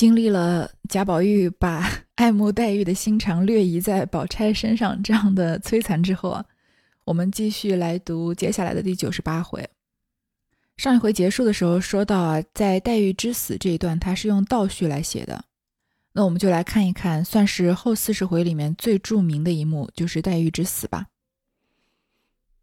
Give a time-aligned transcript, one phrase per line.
[0.00, 6.42] 经历了贾宝玉把 爱慕黛玉的心肠略移在宝钗身上这样的摧残之后啊，
[7.04, 9.68] 我们继续来读接下来的第九十八回。
[10.78, 15.44] 上一回结束的时候说到啊，在黛玉之死这一段，他是用倒叙来写的。
[16.14, 21.08] 那我们就来看一看，算是后四十回里面最著名的一幕，就是黛玉之死吧。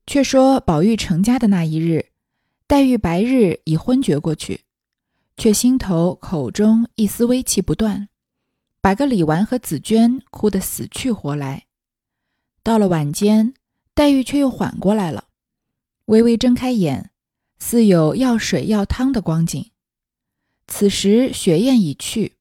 [0.08, 2.08] 却说宝玉成家的那一日，
[2.66, 4.62] 黛玉白日已昏厥过去。
[5.38, 8.10] 却心头口中一丝微气不断，
[8.82, 11.68] 把个李纨和紫娟哭得死去活来。
[12.64, 13.54] 到了晚间，
[13.94, 15.26] 黛玉却又缓过来了，
[16.06, 17.12] 微微睁开眼，
[17.60, 19.70] 似有要水要汤的光景。
[20.68, 22.34] 此时雪雁已去，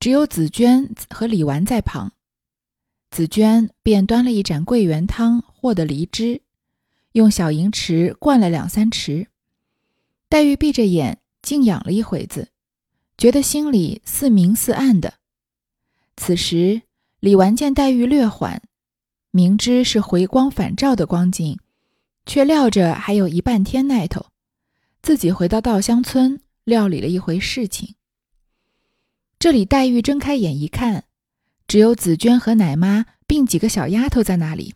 [0.00, 2.14] 只有紫娟和李纨在旁。
[3.10, 6.40] 紫娟便端了一盏桂圆汤和的梨汁，
[7.12, 9.26] 用小银匙灌了两三匙。
[10.30, 11.18] 黛玉闭着眼。
[11.42, 12.48] 静养了一会子，
[13.18, 15.14] 觉得心里似明似暗的。
[16.16, 16.82] 此时
[17.20, 18.62] 李纨见黛玉略缓，
[19.30, 21.58] 明知是回光返照的光景，
[22.24, 24.26] 却料着还有一半天耐头，
[25.02, 27.96] 自己回到稻香村料理了一回事情。
[29.38, 31.04] 这里黛玉睁开眼一看，
[31.66, 34.74] 只有紫娟和奶妈并几个小丫头在那里，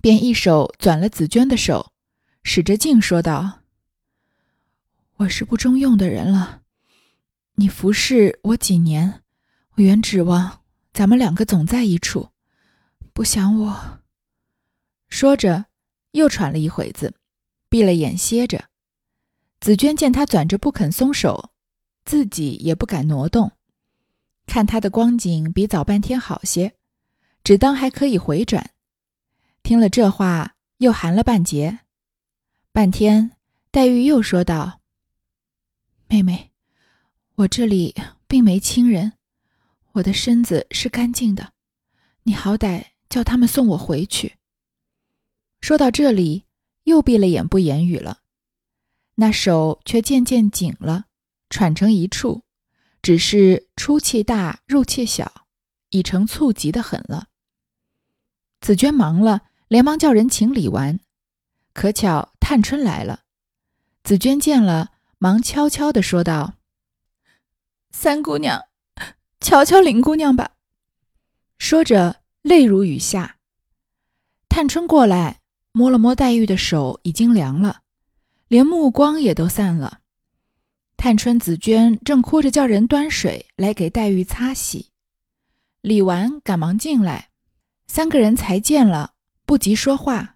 [0.00, 1.92] 便一手攥了紫娟的手，
[2.42, 3.61] 使着劲说道。
[5.22, 6.62] 我是不中用的人了，
[7.54, 9.22] 你服侍我几年，
[9.76, 12.30] 我原指望咱们两个总在一处，
[13.12, 14.00] 不想我。
[15.08, 15.66] 说着，
[16.12, 17.14] 又喘了一会子，
[17.68, 18.64] 闭了眼歇着。
[19.60, 21.50] 紫娟见他攥着不肯松手，
[22.04, 23.52] 自己也不敢挪动，
[24.46, 26.74] 看他的光景比早半天好些，
[27.44, 28.70] 只当还可以回转。
[29.62, 31.78] 听了这话，又寒了半截。
[32.72, 33.36] 半天，
[33.70, 34.80] 黛玉又说道。
[36.12, 36.50] 妹妹，
[37.36, 37.94] 我这里
[38.28, 39.14] 并没亲人，
[39.92, 41.54] 我的身子是干净的，
[42.24, 44.34] 你好歹叫他们送我回去。
[45.62, 46.44] 说到这里，
[46.82, 48.18] 又闭了眼不言语了，
[49.14, 51.06] 那手却渐渐紧了，
[51.48, 52.42] 喘成一处，
[53.00, 55.46] 只是出气大，入气小，
[55.88, 57.28] 已成促急的很了。
[58.60, 60.98] 紫娟忙了，连忙叫人请李纨，
[61.72, 63.20] 可巧探春来了，
[64.04, 64.91] 紫娟见了。
[65.22, 66.54] 忙悄悄地说道
[67.94, 68.60] ：“三姑娘，
[69.38, 70.56] 瞧瞧林姑娘吧。”
[71.58, 73.36] 说着，泪如雨下。
[74.48, 75.38] 探春过来
[75.70, 77.82] 摸了摸黛玉的手，已经凉了，
[78.48, 80.00] 连目光也都散了。
[80.96, 84.90] 探春、紫娟正哭着叫人端水来给黛玉擦洗，
[85.82, 87.28] 李纨赶忙进来，
[87.86, 89.12] 三个人才见了，
[89.46, 90.34] 不及说话，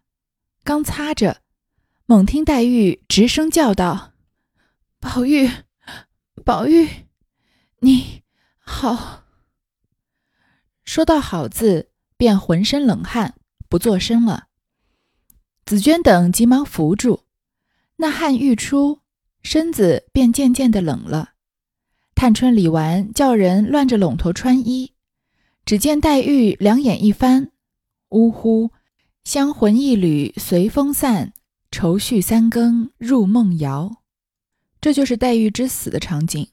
[0.62, 1.42] 刚擦着，
[2.06, 4.12] 猛听黛玉直声叫道。
[4.98, 5.50] 宝玉，
[6.44, 6.88] 宝玉，
[7.80, 8.22] 你
[8.58, 9.24] 好。
[10.84, 13.34] 说到“好”字，便浑身冷汗，
[13.68, 14.48] 不作声了。
[15.64, 17.24] 紫娟等急忙扶住，
[17.96, 19.00] 那汗欲出，
[19.42, 21.32] 身子便渐渐的冷了。
[22.14, 24.94] 探春、理完，叫人乱着笼头穿衣。
[25.64, 27.50] 只见黛玉两眼一翻，
[28.10, 28.70] 呜呼，
[29.24, 31.32] 香魂一缕随风散，
[31.70, 34.02] 愁绪三更入梦遥。
[34.86, 36.46] 这就是黛玉之死的场景，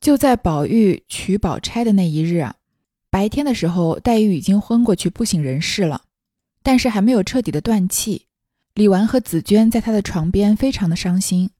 [0.00, 2.56] 就在宝玉娶宝钗的那一日啊。
[3.10, 6.02] 白天的时候，黛玉已经昏过去，不省人事了，
[6.64, 8.26] 但是还没有彻底的断气。
[8.74, 11.50] 李纨和紫娟在她的床边，非常的伤心。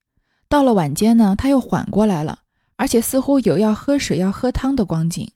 [0.48, 2.40] 到了晚间呢，她又缓过来了，
[2.74, 5.30] 而且似乎有要喝水、要喝汤的光景。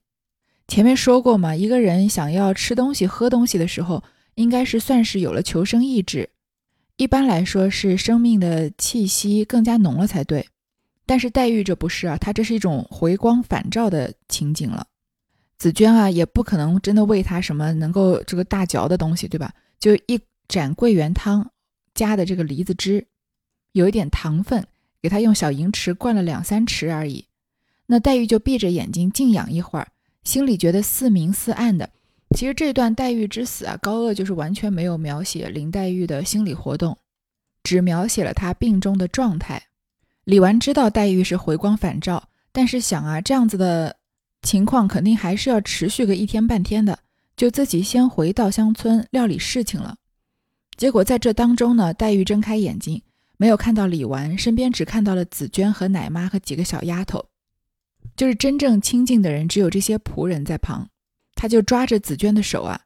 [0.67, 4.03] 前面说过嘛，一个人想要吃东西、喝东西的时候，
[4.35, 6.31] 应该是算是有了求生意志，
[6.97, 10.49] 一般来说是生命的气息更加浓了才对。
[11.07, 14.87] 但是黛玉这不是啊，她这是一种回光返照的情景了。
[15.59, 19.53] 紫娟啊，也不可能真的喂她什么能够这个大嚼的东西，对吧？
[19.79, 21.51] 就一盏桂圆汤，
[21.95, 23.07] 加的这个梨子汁，
[23.73, 24.67] 有一点糖分，
[25.03, 27.27] 给她用小银匙灌了两三匙而已。
[27.87, 29.89] 那黛玉就闭着眼睛静养一会儿，
[30.23, 31.91] 心里觉得似明似暗的。
[32.35, 36.97] 其实这段黛玉之死啊，高鹗就是完全没有描写林黛玉的心理活动，
[37.63, 39.63] 只描写了她病中的状态。
[40.25, 43.97] 李纨知道黛玉是回光返照，但是想啊，这样子的
[44.43, 46.99] 情况肯定还是要持续个一天半天的，
[47.37, 49.97] 就自己先回稻香村料理事情了。
[50.77, 53.01] 结果在这当中呢，黛玉睁开眼睛，
[53.37, 57.25] 没有看到李纨，身边只看到了紫娟和奶妈和几个小丫头，
[58.17, 60.89] 就是真正亲近的人只有这些仆人在旁。
[61.35, 62.81] 他就抓着紫娟的手啊，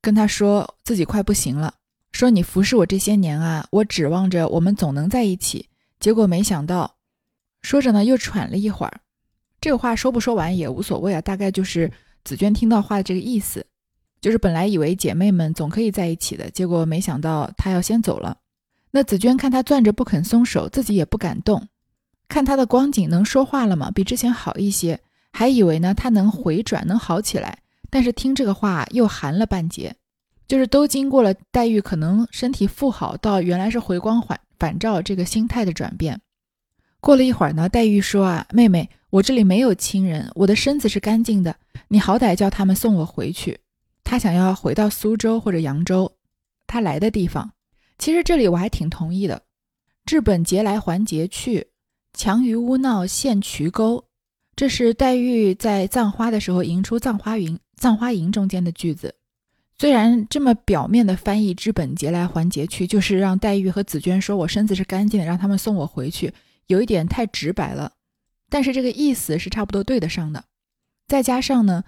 [0.00, 1.72] 跟她说自己快不行了，
[2.12, 5.66] 说你服侍我这些年啊，我指望着我们总能在一起。
[6.02, 6.96] 结果没想到，
[7.62, 9.00] 说着呢，又喘了一会儿。
[9.60, 11.88] 这个话说不说完也无所谓啊，大概就是
[12.24, 13.64] 紫娟听到话的这个意思，
[14.20, 18.36] 就是本来以为姐妹们总可以在一起的，结果没想到她要先走了。
[18.90, 21.68] 那紫娟看他攥着不肯松手，自己也不敢动，
[22.26, 23.92] 看他的光景能说话了吗？
[23.92, 24.98] 比之前好一些，
[25.32, 27.60] 还以为呢他能回转能好起来，
[27.90, 29.94] 但是听这个话又寒了半截，
[30.52, 36.20] 就是都经过了黛玉可能身体复好到原来是回光返返照这个心态的转变。
[37.00, 41.56] 过了一会儿呢，黛玉说啊，妹妹，我这里没有亲人，我的身子是干净的，
[41.88, 43.60] 你好歹叫他们送我回去。
[44.04, 46.12] 她想要回到苏州或者扬州，
[46.66, 47.52] 她来的地方。
[47.96, 49.44] 其实这里我还挺同意的
[50.04, 51.68] ，“治本节来还节去，
[52.12, 54.04] 强于污闹陷渠沟”，
[54.54, 59.14] 这是黛玉在葬花的时候吟出《葬花吟》《葬花吟》中间的句子。
[59.78, 66.32] 虽然这么表面的翻译“之本节来还节去”，就是让黛玉和紫娟说我身子是干净的，让他们送我回去，
[66.68, 67.92] 有一点太直白了。
[68.48, 70.44] 但是这个意思是差不多对得上的。
[71.08, 71.82] 再加上呢，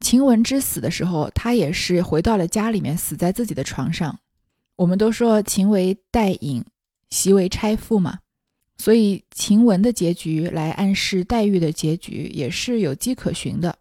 [0.00, 4.18] 晴雯之死的时候，她也是回到了家里面，死在自己的床上。
[4.76, 6.64] 我们都说秦为代隐，
[7.10, 8.20] 袭为钗妇嘛，
[8.78, 13.78] 所以晴雯的结局来暗示黛玉的结局也是有迹可循的。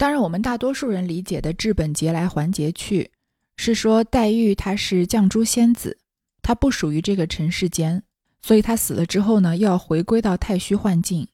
[0.00, 3.10] 当然，我们大多数人理解的“治本节来还节去”，
[3.58, 5.98] 是说黛玉她是绛珠仙子，
[6.40, 8.02] 她不属于这个尘世间，
[8.40, 11.28] 所以她死了之后呢，要回归到太虚幻境，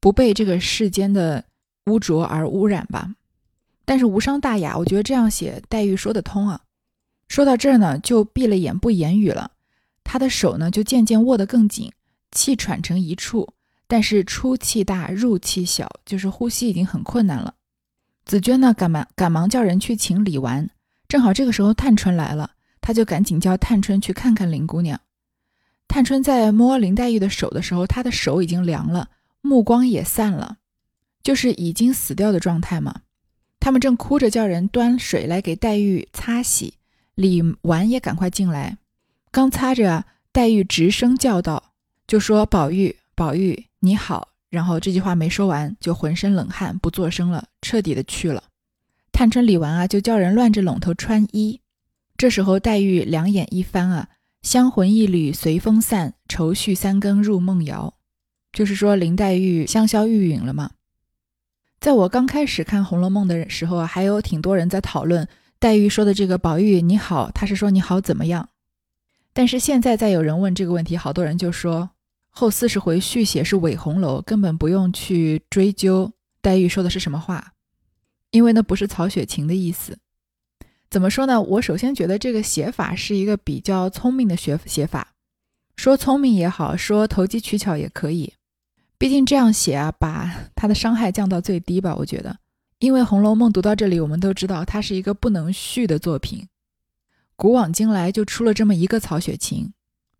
[0.00, 1.44] 不被这个世间的
[1.86, 3.14] 污浊而污染吧。
[3.84, 6.62] 但是无伤大雅，我觉得这样写黛玉说得通啊。
[7.28, 9.52] 说到这儿呢，就闭了眼不言语了。
[10.02, 11.92] 她的手呢，就渐渐握得更紧，
[12.32, 13.54] 气喘成一处，
[13.86, 17.54] 但是出气大，入气小，就是呼吸已经很困难了。
[18.24, 20.68] 紫娟呢，赶忙赶忙叫人去请李纨。
[21.08, 25.00] 正好这个时候探春来了，她就赶紧叫探春去看看林姑娘。
[25.88, 29.08] 探春在摸林黛玉的手的时候，她的手已经凉了，
[29.40, 30.58] 目光也散了，
[31.22, 33.02] 就是已经死掉的状态嘛。
[33.58, 36.74] 他们正哭着叫人端水来给黛玉擦洗。
[37.16, 38.78] 李纨也赶快进来，
[39.30, 41.72] 刚擦着，黛玉直声叫道
[42.06, 48.42] ：“就说宝玉，宝玉你好。”然后这句话没说完，就浑身冷汗，不作声了，彻底的去了。
[49.12, 51.60] 探春、李纨啊，就叫人乱着笼头穿衣。
[52.16, 54.08] 这时候，黛玉两眼一翻啊，
[54.42, 57.94] 香魂一缕随风散，愁绪三更入梦遥。
[58.52, 60.72] 就是说林黛玉香消玉殒了嘛。
[61.78, 65.26] 在我刚开始看《红楼梦》的时候啊，还有挺多人在讨论。
[65.58, 68.48] 黛玉说的这个“宝玉你好”，他是说你好怎么样？
[69.32, 71.90] 但是现在再有人问这个问题，好多人就说
[72.30, 76.10] 后四十回续写是伪红楼，根本不用去追究
[76.40, 77.52] 黛玉说的是什么话，
[78.30, 79.98] 因为那不是曹雪芹的意思。
[80.88, 81.40] 怎么说呢？
[81.40, 85.12] 我首先觉得这个写法是一个比较聪明的学写法，
[85.76, 88.32] 说聪明也好，说投机取巧也可以，
[88.98, 92.38] 毕竟这样写啊，把 他的伤害降到最低吧，我觉得。
[92.78, 96.48] 因为《红楼梦》读到这里，我们都知道它是一个不能续的作品。
[97.36, 99.70] 古往今来就出了这么一个曹雪芹。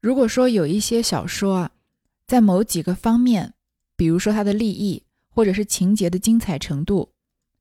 [0.01, 1.71] 如果说有一些小说啊，
[2.31, 3.55] 在某几个方面，
[3.97, 5.03] 比如说它的立意
[5.35, 7.11] 或者是情节的精彩程度，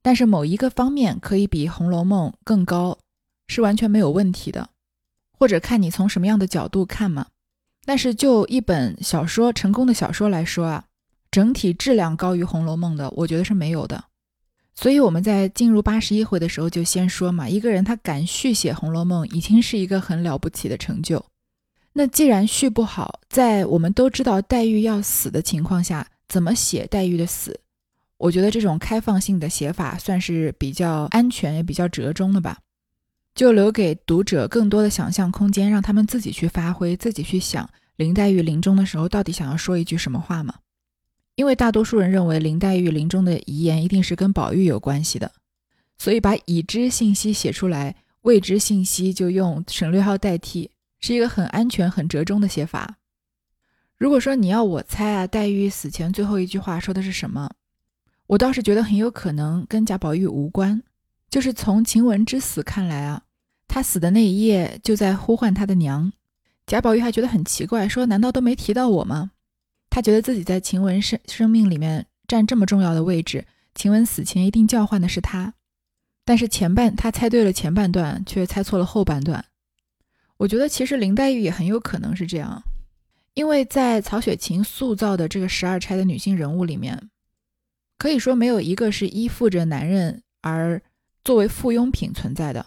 [0.04, 3.00] 但是某一个方面可以比《红楼梦》更高，
[3.48, 4.70] 是完全没有问题的。
[5.32, 7.26] 或者看你从什么样的角度看嘛。
[7.84, 10.86] 但是就一本小说成功的小说来说啊，
[11.32, 14.06] 整体质量高于《红楼梦》的，我觉得是没有的。
[14.76, 21.26] 所以我们在进入八十一回的时候就先说嘛，一个人他敢续写《红楼梦》，已经是一个很了不起的成就。
[21.94, 27.60] 那既然续不好，在我们都知道黛玉要死的情况下，怎么写黛玉的死？
[28.18, 32.60] 我觉得这种开放性的写法算是比较安全也比较折中的吧，
[33.34, 40.56] 就留给读者更多的想象空间，让他们自己去发挥，自己去想林黛玉临终的时候到底想要说一句什么话嘛。
[41.36, 45.32] 因为大多数人认为林黛玉临终的遗言一定是跟宝玉有关系的，
[45.98, 50.70] 所以把已知信息写出来，未知信息就用省略号代替，
[51.00, 52.98] 是一个很安全、很折中的写法。
[53.98, 57.52] 如果说你要我猜啊，黛玉死前最后一句话说的是什么？
[58.28, 60.82] 我倒是觉得很有可能跟贾宝玉无关。
[61.30, 63.24] 就是从晴雯之死看来啊，
[63.68, 66.12] 他死的那一夜就在呼唤他的娘，
[66.66, 69.32] 贾宝玉还觉得很奇怪，说难道都没提到我吗？
[69.92, 75.54] 他觉得自己在晴雯生生命里面占这么重要的位置，晴雯死前一定叫唤的是他。
[76.26, 79.46] 但是前半他猜对了前半段，却猜错了后半段。
[80.40, 82.64] 我觉得其实林黛玉也很有可能是这样，
[83.34, 87.10] 因为在曹雪芹塑造的这个十二钗的女性人物里面，
[87.98, 90.82] 可以说没有一个是依附着男人而
[91.26, 92.66] 作为附庸品存在的。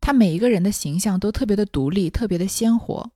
[0.00, 3.12] 她每一个人的形象都特别的独立，特别的鲜活。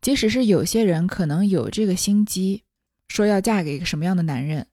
[0.00, 2.62] 即使是有些人可能有这个心机。
[3.06, 4.66] 说要嫁给一个什么样的男人，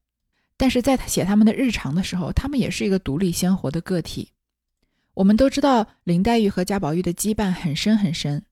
[0.55, 4.29] 但是在写他们的日常的时候，他们也是一个独立鲜活的个体。
[5.13, 8.45] 我们都知道林黛玉和贾宝玉的羁绊很深很深，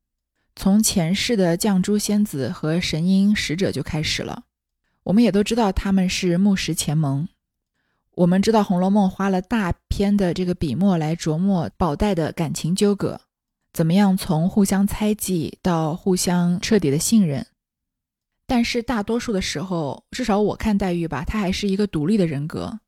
[0.62, 4.44] 从前世的绛珠仙子和神瑛使者就开始了。
[5.04, 7.30] 我们也都知道他们是木石前盟。
[8.16, 13.22] 我们知道《红楼梦》花了大篇的这个笔墨来琢磨宝黛的感情纠葛，
[13.72, 17.48] 怎么样从互相猜忌到互相彻底的信任。
[18.46, 22.82] 但是大多数的时候，至少我看黛玉吧，她还是一个独立的人格，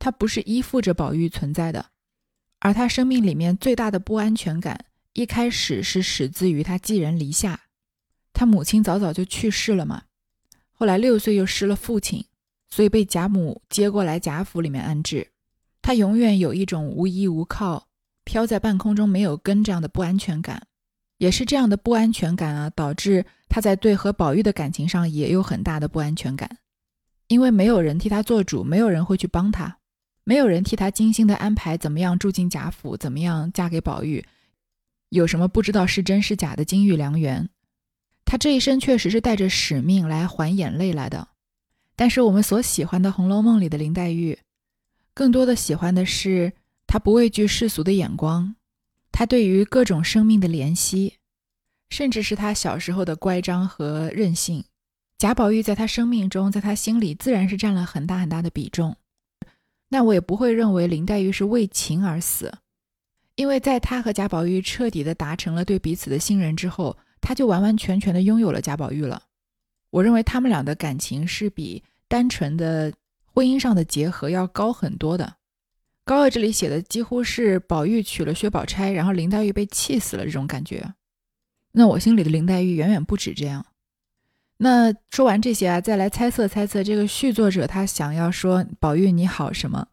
[0.00, 1.86] 她不是依附着宝玉存在的。
[2.58, 4.86] 而她生命里面最大的不安全感，
[5.18, 7.62] 一开始是始自于他寄人篱下，
[8.32, 10.04] 他母亲早早就去世了嘛，
[10.70, 12.24] 后来六岁又失了父亲。
[12.70, 15.32] 所以被贾母接过来贾府里面安置，
[15.82, 17.88] 他永远有一种无依无靠、
[18.22, 20.68] 飘在半空中没有根这样的不安全感，
[21.16, 26.58] 也是这样的不安全感啊，导致他在对和宝玉的感情上也有很大的不安全感，
[27.26, 29.78] 因为没有人替他做主，没有人会去帮他，
[30.22, 34.24] 没有人替他精心的安排怎么样住进贾府，怎么样嫁给宝玉，
[35.10, 37.48] 有什么不知道是真是假的金玉良缘，
[38.24, 41.28] 他这一生确实是带着使命来还眼泪来的。
[41.96, 44.38] 但是我们所喜欢的《红楼梦》里的林黛玉，
[45.14, 46.52] 更多的喜欢的是
[46.86, 48.54] 她不畏惧世俗的眼光，
[49.10, 51.14] 她对于各种生命的怜惜，
[51.90, 54.64] 甚至是她小时候的乖张和任性。
[55.16, 58.96] 贾宝玉在她生命中，在她心里自然是占了很大很大的比重。
[59.88, 62.58] 那我也不会认为林黛玉是为情而死，
[63.38, 69.22] 因为在他和贾宝玉彻底的达成了对彼此的信任之后，他就完完全全的拥有了贾宝玉了。
[69.90, 72.92] 我认为他们俩的感情是比单纯的
[73.24, 75.36] 婚姻上的结合要高很多的。
[76.04, 80.94] 高二这里写的几乎是宝玉娶了薛宝钗，然后林黛玉被气死了这种感觉。
[81.70, 83.64] 那我心里的林黛玉远远不止这样。
[84.56, 89.86] 那说完这些啊，再来猜测猜测这个续作者他想要说宝玉你好什么？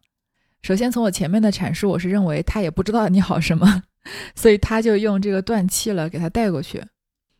[0.66, 3.84] 首先从我前面的阐述，我是认为他也不知道你好什么，
[4.34, 6.84] 所以他就用这个断气了给他带过去。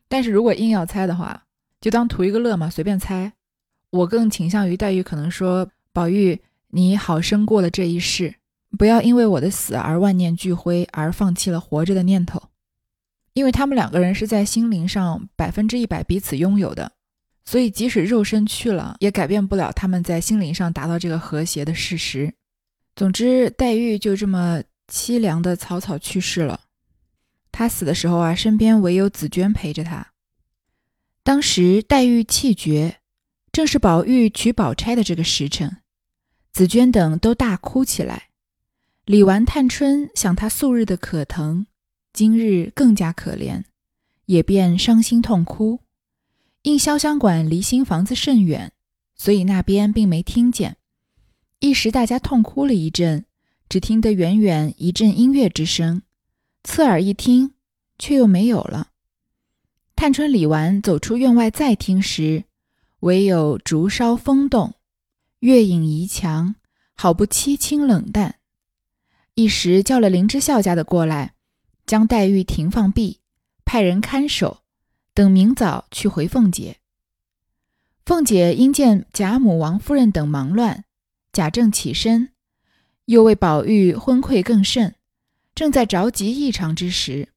[0.07, 1.43] 但是如果硬要猜的话，
[1.81, 3.33] 就当图一个乐嘛，随便猜。
[3.89, 8.33] 我更倾向于黛玉可能说：“宝玉，你好生过了这一世，
[8.77, 12.41] 不要因为我的死而万念俱灰，而放弃了活着的念头。”
[13.35, 16.93] 因为他们两个人是在心灵上百分之一百彼此拥有的，
[17.43, 22.33] 所以即使肉身去了，也改变不了他们在心灵上达到这个和谐的事实。
[22.97, 26.61] 总之，黛玉就这么凄凉的草草去世了。
[27.51, 30.13] 她死的时候啊，身边唯有紫娟陪着她。
[31.21, 32.97] 当时黛玉气绝，
[33.51, 35.77] 正是宝玉娶宝钗的这个时辰，
[36.51, 38.29] 紫娟等都大哭起来。
[39.05, 41.67] 李纨、探春想她素日的可疼，
[42.11, 43.63] 今日更加可怜，
[44.25, 45.81] 也便伤心痛哭。
[46.63, 48.71] 因潇湘馆离新房子甚远，
[49.15, 50.77] 所以那边并没听见。
[51.59, 53.25] 一时大家痛哭了一阵，
[53.67, 56.03] 只听得远远一阵音乐之声，
[56.63, 57.53] 侧耳一听，
[57.97, 58.89] 却又没有了。
[59.95, 62.43] 探春、李纨走出院外再听时，
[62.99, 64.75] 唯有竹梢风动，
[65.39, 66.53] 月影移墙，
[66.93, 68.35] 好不凄清冷淡。
[69.33, 71.33] 一时叫了林之孝家的过来，
[71.87, 73.21] 将黛玉停放毕，
[73.65, 74.59] 派人看守，
[75.15, 76.77] 等明早去回凤姐。
[78.05, 80.85] 凤姐因见贾母、王夫人等忙乱，
[81.37, 82.29] 贾政起身，
[83.05, 84.95] 又为宝玉昏聩更甚，
[85.53, 87.29] 正在着急异常之时。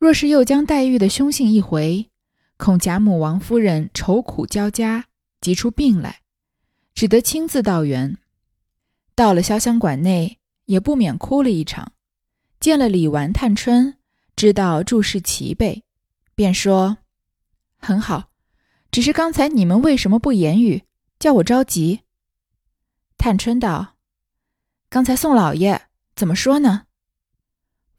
[0.00, 2.10] 若是又将黛玉的凶信一回，
[2.56, 5.04] 恐贾母、王夫人愁苦交加，
[5.40, 6.22] 急出病来，
[6.92, 8.18] 只得亲自到园。
[9.14, 11.92] 到了潇湘馆内，也不免哭了一场。
[12.58, 13.96] 见了李纨、探春，
[14.34, 15.84] 知道诸事齐备，
[16.34, 16.98] 便说
[17.78, 18.30] ：“很好，
[18.90, 20.82] 只是刚才你们为什么不言语，
[21.20, 22.00] 叫我着急？”
[23.20, 23.96] 探春道
[24.88, 26.86] ：“刚才宋老爷怎么说呢？”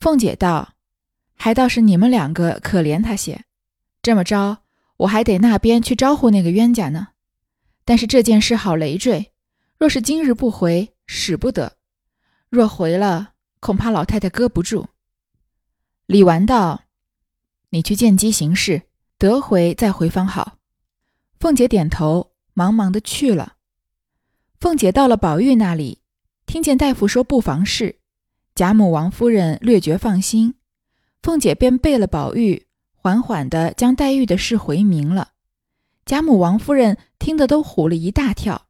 [0.01, 0.73] 凤姐道。
[1.43, 3.45] 还倒是你们两个可怜他些，
[4.03, 4.59] 这么着，
[4.97, 7.07] 我还得那边去招呼那个冤家呢。
[7.83, 9.31] 但是这件事好累赘，
[9.79, 11.77] 若是今日不回，使不得；
[12.49, 14.85] 若回了，恐怕老太太搁不住。
[16.05, 16.83] 李纨道
[17.71, 18.83] ：“你去见机行事，
[19.17, 20.59] 得回再回方好。”
[21.41, 23.55] 凤姐点头，忙忙的去了。
[24.61, 26.01] 凤姐到了宝玉那里，
[26.45, 27.97] 听见大夫说不妨事，
[28.53, 30.53] 贾母、王夫人略觉放心。
[31.23, 35.31] 凤姐便备了宝玉，缓缓地将黛玉的事回明了。
[36.05, 38.67] 贾母、王夫人听得都唬了一大跳。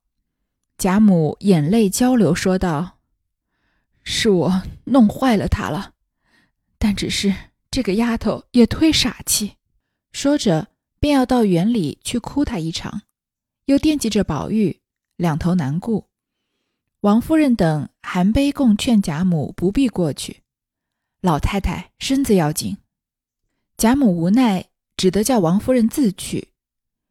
[0.77, 2.99] 贾母眼泪交流，说道
[4.01, 5.95] ：“是我弄坏了她了，
[6.77, 7.35] 但只是
[7.69, 9.57] 这个丫头也忒傻气。”
[10.13, 10.69] 说着，
[11.01, 13.01] 便要到园里去哭她一场，
[13.65, 14.79] 又惦记着宝玉，
[15.21, 16.07] 两头难顾，
[17.01, 20.41] 王夫人等含悲共劝贾母不必过去，
[21.21, 22.79] 老太太身子要紧。
[23.77, 26.47] 贾母无奈，只得叫王夫人自去，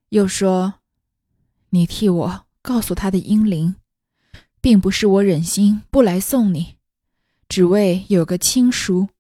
[0.08, 0.80] 又说
[1.70, 3.76] ：“你替我告诉他的英灵，
[4.60, 6.74] 并不是我忍心不来送你，
[7.48, 9.10] 只为有个亲叔。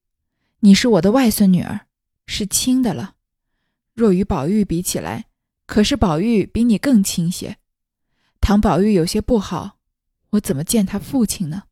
[0.58, 1.86] 你是我的外孙女儿，
[2.26, 3.14] 是亲的了。
[3.94, 5.26] 若与宝玉比起来，
[5.66, 7.59] 可是宝玉比你更亲些。
[8.40, 9.78] 唐宝玉有些不好。”
[10.30, 11.64] 我怎么见他父亲呢？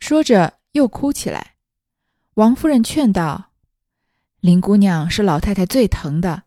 [0.00, 1.54] 说着又哭起来。
[2.34, 3.52] 王夫人劝道
[4.40, 6.42] ：“林姑娘是老太太最疼的，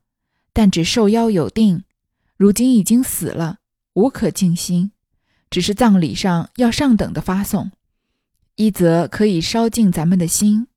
[0.51, 1.85] 但只受邀有定，
[2.35, 3.59] 如今已经死了，
[3.93, 4.91] 无可尽心。
[5.49, 7.71] 只是葬礼上要上等的发送，
[8.55, 10.67] 一则可以烧尽咱们的心，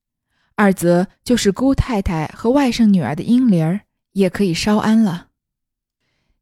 [0.54, 3.80] 二则就是姑太太和外甥女儿的阴灵儿
[4.12, 5.30] 也可以烧安了。”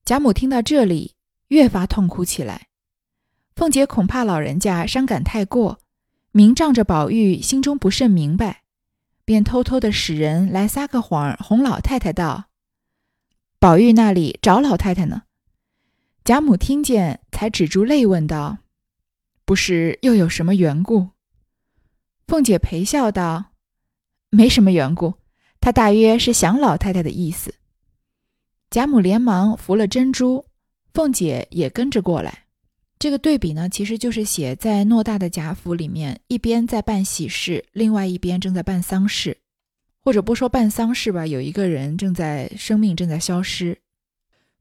[0.05, 1.15] 贾母听到这里，
[1.51, 2.67] 越发痛哭起来。
[3.55, 5.79] 凤姐恐怕老人家伤感太过，
[6.33, 8.63] 明仗着宝玉心中不甚明白，
[9.25, 12.47] 便偷偷的使人来撒个谎哄老太太道
[13.61, 15.23] ：“宝玉那里找老太太呢？”
[16.25, 18.59] 贾母听见，才止住泪问道
[19.45, 21.11] ：“不是又有什么缘故？”
[22.29, 23.53] 凤姐陪笑道
[24.31, 25.15] ：“没什么缘故，
[25.61, 27.55] 他大约是想老太太的意思。”
[28.71, 30.47] 贾母连忙扶了珍珠，
[30.93, 32.45] 凤姐也跟着过来。
[32.99, 39.39] 这个对比呢，其实就是写在偌大的贾府里面，一边在办喜事，另外一边正在办丧事，
[40.05, 43.79] 或者不说办丧事吧，有一个人正在生命正在消失。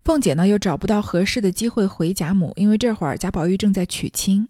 [0.05, 4.47] 凤姐呢又找不到合适的机会回贾母，因为这会儿贾宝玉正在娶亲。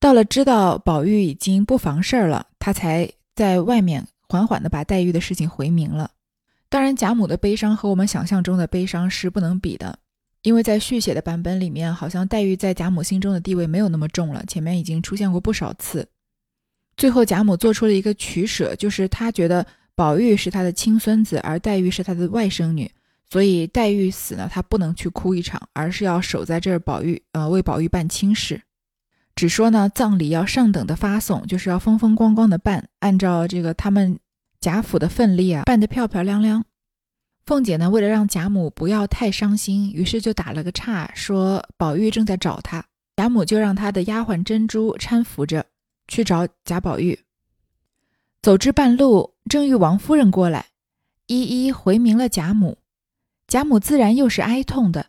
[0.00, 6.10] 到了知道宝玉已经不妨事儿了，她才在外面缓缓的把黛玉的事情回明了。
[6.68, 9.96] 当然，贾母的悲伤和我们想象中的悲伤是不能比的。
[10.42, 14.44] 因为在续写的版本里面，好像黛玉在贾母心中的地位没有那么重了。
[14.46, 16.08] 前面已经出现过不少次，
[16.96, 19.64] 最后贾母做出了一个取舍，就是她觉得
[19.94, 22.90] 宝玉是她的亲孙子，而黛玉是她的外甥女，
[23.30, 28.60] 所以黛玉死呢，她不能去哭一场，而是要守在这儿，宝玉呃为宝玉办亲事，
[29.36, 34.18] 只说呢葬礼要上等的发送，就是要风风光光的办，按照这个他们
[34.60, 36.64] 贾府的份例啊，办得漂漂亮亮。
[37.44, 42.84] 凤姐呢，为了让贾母不要太伤心，于是就打了个岔，说宝玉正在找她。
[43.16, 45.66] 贾母就让她的丫鬟珍珠搀扶着
[46.06, 47.18] 去找贾宝玉。
[48.40, 50.66] 走至半路，正遇王夫人过来，
[51.26, 52.78] 一一回明了贾母。
[53.48, 55.06] 贾母自然又是哀痛的，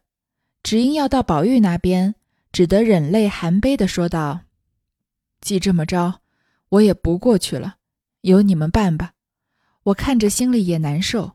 [0.63, 2.15] 只因要到宝玉那边，
[2.51, 4.41] 只得忍泪含悲的说道
[5.39, 6.21] ：“既这么着，
[6.69, 7.75] 我也不过去了，
[8.21, 9.13] 由你们办吧。
[9.83, 11.33] 我看着心里也难受。”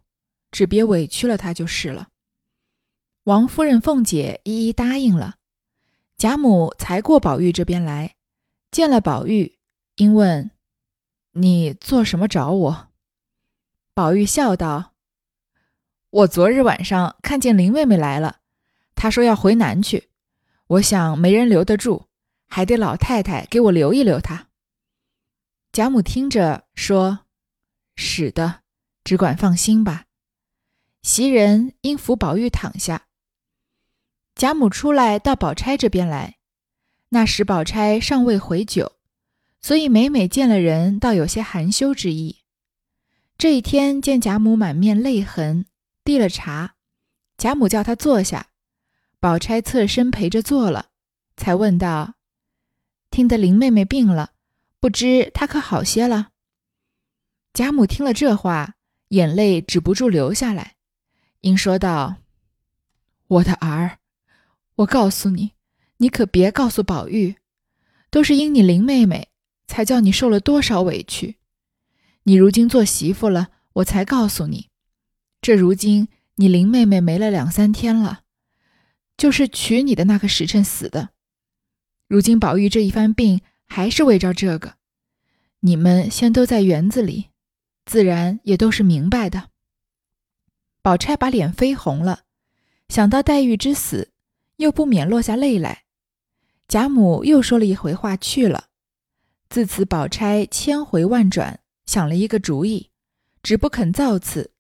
[0.50, 2.08] 只别委屈了他就是了。
[3.24, 5.36] 王夫人、凤姐一一答应了。
[6.16, 8.16] 贾母才过宝玉这边来，
[8.70, 9.58] 见了宝玉，
[9.94, 10.50] 因问
[11.32, 12.88] ：“你做什么找我？”
[13.94, 14.94] 宝玉笑道
[16.10, 18.40] ：“我昨日晚上看见林妹妹来了，
[18.94, 20.08] 她说要回南去，
[20.66, 22.06] 我想没人留得住，
[22.48, 24.48] 还得老太太给我留一留她。”
[25.70, 27.26] 贾母听着说
[27.94, 28.62] ：“使的，
[29.04, 30.06] 只管放心吧。”
[31.18, 33.08] 袭人应扶宝玉躺下。
[34.36, 36.36] 贾母出来到宝钗这边来，
[37.08, 38.92] 那时宝钗尚未回酒，
[39.60, 42.42] 所以每每见了人，倒有些含羞之意。
[43.36, 45.66] 这一天见贾母满面泪痕，
[46.04, 46.76] 递了茶，
[47.36, 48.50] 贾母叫她坐下，
[49.18, 50.90] 宝钗侧身陪着坐了，
[51.36, 52.14] 才问道
[53.10, 54.34] ：“听得林妹妹病了，
[54.78, 56.28] 不知她可好些了？”
[57.52, 58.76] 贾母听了这话，
[59.08, 60.76] 眼泪止不住流下来。
[61.42, 62.16] 应说道
[63.28, 63.98] ：“我的儿，
[64.76, 65.52] 我告诉你，
[65.98, 67.36] 你可别告诉宝玉，
[68.10, 69.28] 都是因你林妹妹，
[69.68, 71.36] 才叫你受了多少委屈。
[72.24, 74.68] 你如今做媳妇了，我才告诉你，
[75.40, 78.22] 这如今你林妹妹没了两三天了，
[79.16, 81.10] 就是娶你的那个时辰死的。
[82.08, 84.74] 如今宝玉这一番病，还是为着这个。
[85.60, 87.28] 你们先都在园子里，
[87.86, 89.50] 自然也都是明白的。”
[90.82, 92.20] 宝钗把脸绯红了，
[92.88, 94.10] 想到黛玉之死，
[94.56, 95.84] 又不免落下泪来。
[96.66, 98.66] 贾母又说了一回话去了。
[99.50, 102.90] 自此，宝钗千回万转，想了一个主意，
[103.42, 104.50] 只不肯造次，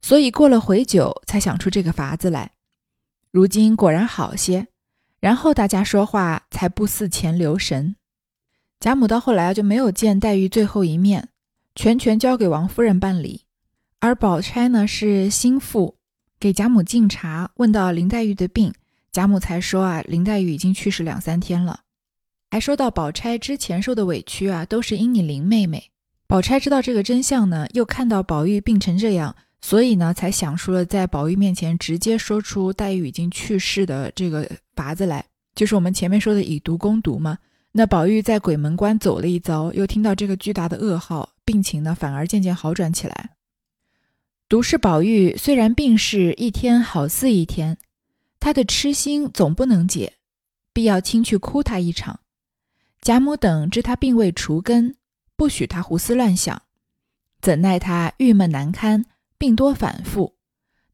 [0.00, 2.52] 所以过了回酒，才想出这个法子来。
[3.30, 4.66] 如今果然好些，
[5.20, 7.96] 然后大家说话才不似前留神。
[8.80, 11.28] 贾母到后来就没有见黛玉最后一面，
[11.74, 13.44] 全权交给王夫人办理。
[14.00, 15.94] 而宝钗呢是心腹，
[16.38, 18.72] 给贾母敬茶，问到林黛玉的病，
[19.12, 21.80] 贾母才说啊，林黛玉已经去世两三天了。
[22.50, 25.90] 还说到宝钗之前受的委屈啊，都是因你林妹妹。
[26.26, 35.22] 宝钗知道这个真相呢，又看到宝玉病成这样，所以呢，才想出了在宝玉面前直接说出黛玉已经去世的这个法子来，
[35.54, 37.36] 就是我们前面说的以毒攻毒嘛。
[37.72, 43.30] 那宝玉在鬼门关走了一遭，又听到这个巨大的噩耗，病情呢反而渐渐好转起来。
[44.50, 47.78] 独是宝玉虽然病逝一天好似一天，
[48.40, 50.14] 他的痴心总不能解，
[50.72, 52.18] 必要亲去哭他一场。
[53.00, 54.96] 贾母等知他病未除根，
[55.36, 56.62] 不许他胡思乱想，
[57.40, 59.04] 怎奈他郁闷难堪，
[59.38, 60.34] 病多反复，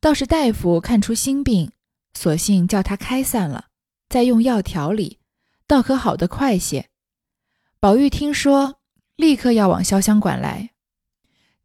[0.01, 1.73] 倒是大夫看出心病，
[2.13, 3.69] 索性叫他开散了，
[4.11, 5.19] 再用药调理，
[5.67, 6.91] 倒可好得快些。
[7.81, 8.81] 宝玉听说，
[9.17, 10.73] 立刻要往潇湘馆来。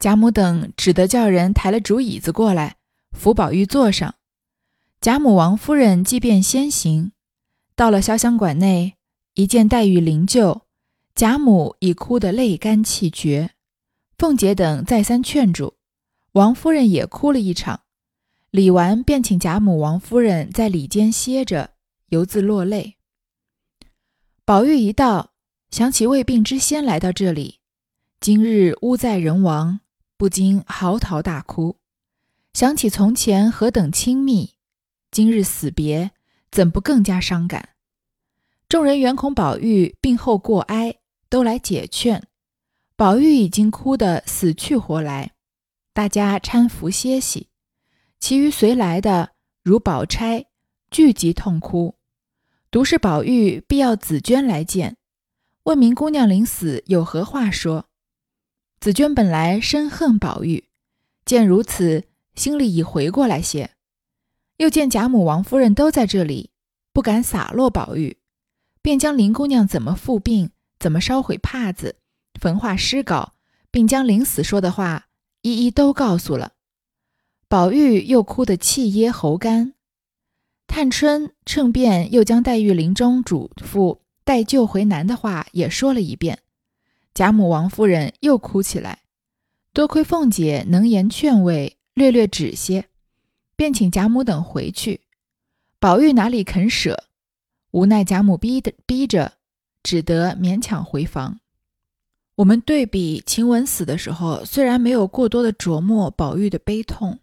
[0.02, 2.78] 贾母等只得叫人抬了竹椅子过来，
[3.12, 4.16] 扶宝玉坐上。
[5.00, 7.12] 贾母、王夫人即便先行，
[7.76, 8.96] 到了潇湘馆内，
[9.36, 10.62] 一见黛玉灵柩，
[11.14, 13.52] 贾母已哭得泪干气绝，
[14.18, 15.76] 凤姐等再三劝住，
[16.32, 17.82] 王夫人也哭了一场。
[18.50, 21.76] 李纨，便请贾母、王夫人在里间歇着，
[22.08, 22.96] 犹自落泪。
[24.44, 25.34] 宝玉一到，
[25.70, 27.60] 想起未病之先来到这里，
[28.20, 29.80] 今日屋在人亡。
[30.22, 31.78] 不禁嚎啕大哭，
[32.54, 34.54] 想起从前何等亲密，
[35.10, 36.12] 今日死别，
[36.52, 37.70] 怎不更加伤感？
[38.70, 42.22] 众人原恐宝玉病后过哀，都来解劝。
[42.96, 45.32] 宝玉已经哭得死去活来，
[45.92, 47.48] 大家搀扶歇息。
[48.20, 49.32] 其余随来的，
[49.64, 50.46] 如宝钗，
[50.92, 51.96] 聚集痛哭。
[52.70, 54.98] 独是宝玉必要紫娟来见，
[55.64, 57.88] 问明姑娘临死有何话说。
[58.82, 60.64] 紫娟本来深恨宝玉，
[61.24, 63.70] 见如此，心里已回过来些。
[64.58, 66.50] 又见贾母、王夫人都在这里，
[66.92, 68.18] 不敢洒落宝玉，
[68.82, 71.98] 便将林姑娘怎么复病、怎么烧毁帕子、
[72.42, 73.36] 焚化尸稿，
[73.70, 75.10] 并将临死说的话
[75.44, 76.54] 一一都告诉了。
[77.48, 79.76] 宝玉又哭得气噎喉干。
[80.66, 86.40] 探春趁便又将黛玉临终嘱咐待救回南的话也说了一遍。
[87.14, 89.00] 贾母、王夫人又哭起来，
[89.74, 92.86] 多亏凤姐能言劝慰，略略止些，
[93.56, 95.02] 便请贾母等回去。
[95.80, 97.06] 宝玉哪里肯舍，
[97.72, 99.34] 无奈贾母逼的逼着，
[99.84, 101.40] 只得勉强回房。
[102.36, 107.20] 我们对比晴雯死的时候，虽然没有过多的琢磨宝玉的悲痛，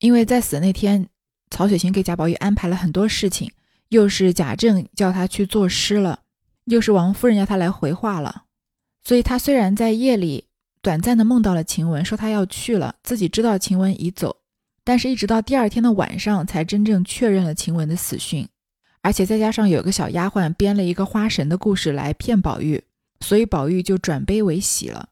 [0.00, 1.08] 因为在死那天，
[1.50, 3.50] 曹雪芹给贾宝玉安排了很多事情，
[3.88, 6.20] 又是贾政叫他去作诗了，
[6.66, 8.44] 又是王夫人要他来回话了。
[9.02, 10.44] 所以他虽然在夜里
[10.82, 14.36] 短暂的梦到了晴雯，说他要去了，自己知道晴雯已走，
[14.84, 18.48] 但是一直到第二天的晚上才真正确认了晴雯的死讯，
[19.02, 22.82] 而且再加上有个小丫鬟编了一个花神的故事来骗宝玉，
[23.20, 25.08] 所以宝玉就转悲为喜了。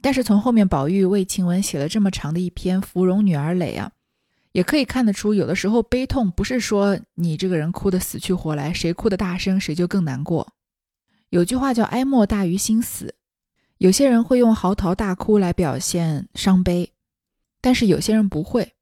[0.00, 3.92] 但是从后面宝玉为晴雯写了这么长的一篇《芙蓉女儿诔》啊，
[4.52, 10.52] 也可以看得出，有的时候悲痛不是说你这个人哭得死去活来，谁哭得大声谁就更难过。
[11.30, 13.14] 有句话叫“哀莫大于心死”。
[13.82, 16.92] 有些人会用嚎啕大哭来表现伤悲，
[17.60, 18.74] 但是有些人不会。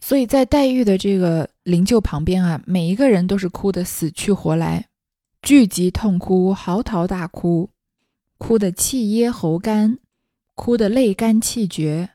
[0.00, 4.88] 所以在黛玉的这个灵柩旁边啊，每一个人都是哭得死去活来，
[5.40, 7.70] 聚集痛哭，嚎啕大哭，
[8.36, 9.98] 哭得气噎喉干，
[10.54, 12.10] 哭得泪干气绝。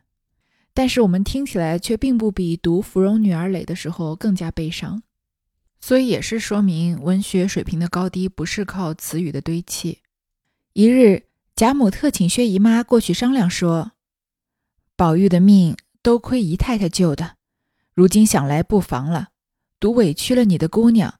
[0.75, 5.01] 但是我们听起来却并不比读《芙蓉女儿诔》的时候更加悲伤。
[5.81, 9.97] 所以也是说明文学水平的高低不是靠词语的堆砌。
[10.73, 11.23] 一日。
[11.59, 13.91] 贾母特请薛姨妈过去商量，说
[14.95, 17.35] ：“宝玉的命都亏姨太太救的，
[17.93, 19.31] 如今想来不妨了，
[19.77, 21.19] 独委屈了你的姑娘。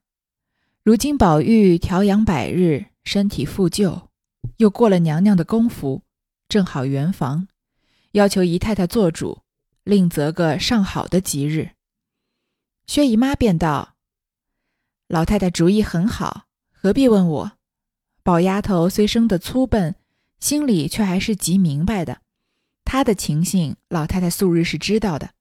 [0.82, 4.08] 如今宝玉调养百日，身体复旧，
[4.56, 6.04] 又过了娘娘的功夫，
[6.48, 7.50] 正好圆房，
[8.14, 9.42] 要求姨太太做主，
[9.84, 11.72] 另择个上好的吉日。”
[12.88, 13.96] 薛姨妈便道
[15.10, 17.52] ：“老太太主意很好，何必问我？
[18.24, 19.96] 宝丫头虽生得粗笨。”
[20.40, 22.22] 心里却还是极明白的，
[22.86, 25.32] 他的情形，老太太素日是知道的。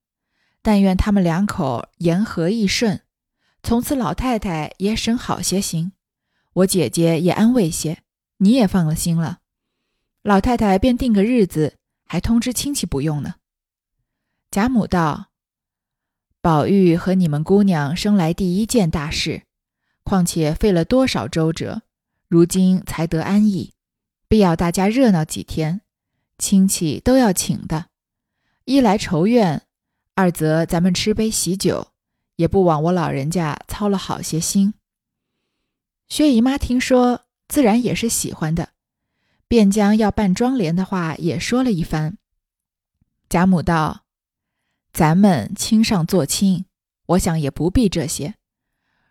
[0.61, 3.00] 但愿他们两口言和意顺，
[3.62, 5.92] 从此老太太也省好些心，
[6.52, 8.02] 我姐姐也安慰些，
[8.38, 9.38] 你也放了心了。
[10.22, 13.37] 老太太便定个日子，还通知亲戚不用呢。
[14.50, 15.26] 贾母道
[16.42, 19.44] ：“宝玉和你们姑娘生来第一件大事，
[20.02, 21.82] 况且费了多少周折，
[22.26, 23.72] 如今才得安逸。”
[24.29, 25.81] 必要大家热闹几天，
[26.37, 27.87] 亲戚都要请的。
[28.67, 29.62] 一来仇怨，
[30.14, 31.88] 二则咱们吃杯喜酒，
[32.37, 34.75] 也不枉我老人家操了好些心。
[36.09, 38.71] 薛姨妈听说，自然也是喜欢的，
[39.49, 42.19] 便将要办庄联的话也说了一番。
[43.31, 44.05] 贾母道
[44.93, 46.67] ：“咱们亲上做亲，
[47.07, 48.35] 我想也不必这些。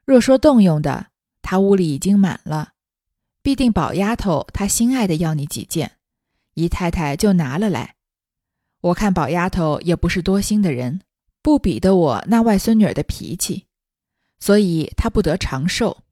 [0.05, 1.07] 若说动用的，
[1.41, 2.73] 他屋里已经满了，
[3.47, 5.99] 必定宝丫头她心爱的要你几件，
[6.55, 7.95] 姨太太就拿了来。
[8.81, 10.99] 我看宝丫头也不是多心的人，
[11.41, 13.67] 不比得我那外孙女儿的脾气，
[14.37, 16.03] 所以她不得长寿。”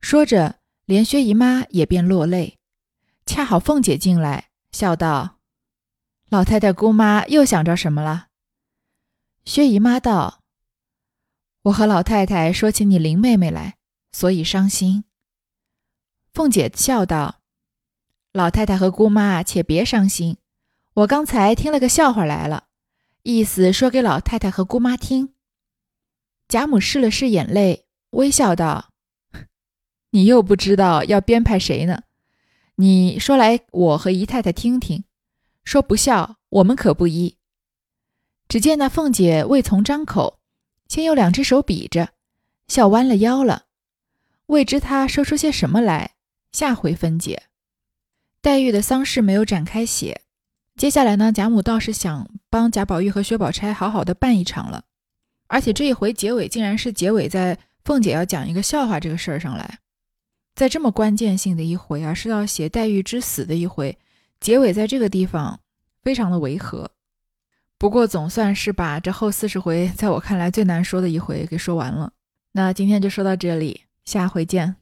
[0.00, 2.56] 说着，连薛姨妈也便落泪。
[3.26, 5.40] 恰好凤姐进来，笑道。
[6.28, 8.28] 老太太、姑妈又想着什么了？
[9.44, 10.44] 薛姨妈道
[11.62, 13.74] ：“我和老太太说起你林妹妹来，
[14.12, 15.02] 所以伤心。”
[16.34, 17.40] 凤姐笑道
[18.32, 20.38] ：“老太太和姑妈且别伤心，
[20.94, 22.68] 我刚才听了个笑话来了，
[23.22, 25.34] 意思说给老太太和姑妈听。”
[26.48, 28.90] 贾母拭了拭眼泪，微笑道
[30.10, 32.04] ：“你又不知道要编排谁呢？
[32.76, 35.04] 你说来，我和姨太太听听。”
[35.64, 37.36] 说不笑，我们可不依。
[38.48, 40.40] 只见那凤姐未从张口，
[40.88, 42.14] 先用两只手比着，
[42.68, 43.66] 笑弯了腰了。
[44.46, 46.16] 未知她说出些什么来，
[46.52, 47.42] 下回分解。
[48.40, 50.22] 黛玉的丧事没有展开写，
[50.76, 54.84] 接下来呢，贾母倒是想帮贾宝玉和薛宝钗好好的办一场了，
[55.46, 59.78] 而且这一回结尾竟然是结尾在凤姐要讲一个笑话这个事儿上来，
[60.54, 63.98] 在这么关键性的一回啊，是要写黛玉之死的一回。
[64.40, 65.60] 结尾在这个地方
[66.02, 66.90] 非常的违和，
[67.78, 72.12] 不过总算是把这后四十回在我看来最难说的一回给说完了。
[72.50, 74.74] 那今天就说到这里，下回见。